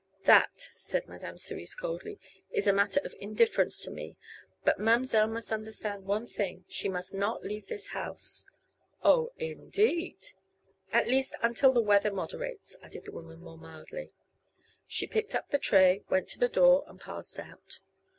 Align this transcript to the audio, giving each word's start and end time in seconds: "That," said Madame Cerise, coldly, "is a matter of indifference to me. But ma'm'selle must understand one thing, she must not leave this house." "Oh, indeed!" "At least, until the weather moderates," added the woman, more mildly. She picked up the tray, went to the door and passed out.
"That," 0.23 0.59
said 0.73 1.07
Madame 1.07 1.37
Cerise, 1.37 1.75
coldly, 1.75 2.17
"is 2.49 2.65
a 2.65 2.73
matter 2.73 2.99
of 3.03 3.13
indifference 3.19 3.81
to 3.83 3.91
me. 3.91 4.17
But 4.65 4.79
ma'm'selle 4.79 5.27
must 5.27 5.51
understand 5.51 6.05
one 6.05 6.25
thing, 6.25 6.65
she 6.67 6.89
must 6.89 7.13
not 7.13 7.43
leave 7.43 7.67
this 7.67 7.89
house." 7.89 8.47
"Oh, 9.03 9.31
indeed!" 9.37 10.17
"At 10.91 11.07
least, 11.07 11.35
until 11.43 11.71
the 11.71 11.83
weather 11.83 12.09
moderates," 12.11 12.75
added 12.81 13.05
the 13.05 13.11
woman, 13.11 13.41
more 13.41 13.59
mildly. 13.59 14.11
She 14.87 15.05
picked 15.05 15.35
up 15.35 15.49
the 15.49 15.59
tray, 15.59 16.03
went 16.09 16.29
to 16.29 16.39
the 16.39 16.49
door 16.49 16.83
and 16.87 16.99
passed 16.99 17.37
out. 17.37 17.77